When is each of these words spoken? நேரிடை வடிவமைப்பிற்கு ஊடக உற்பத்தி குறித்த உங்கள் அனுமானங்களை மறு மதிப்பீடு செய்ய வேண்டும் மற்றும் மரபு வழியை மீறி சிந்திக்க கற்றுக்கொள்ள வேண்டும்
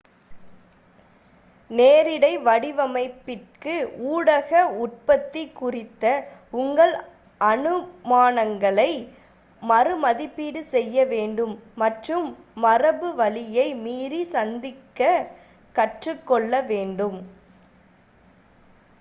நேரிடை 1.69 2.31
வடிவமைப்பிற்கு 2.45 3.73
ஊடக 4.11 4.51
உற்பத்தி 4.79 5.43
குறித்த 5.53 6.05
உங்கள் 6.53 6.93
அனுமானங்களை 7.41 8.89
மறு 9.61 9.93
மதிப்பீடு 9.99 10.63
செய்ய 10.71 11.05
வேண்டும் 11.13 11.53
மற்றும் 11.77 12.27
மரபு 12.63 13.11
வழியை 13.21 13.67
மீறி 13.83 14.23
சிந்திக்க 14.33 15.01
கற்றுக்கொள்ள 15.75 16.63
வேண்டும் 16.71 17.19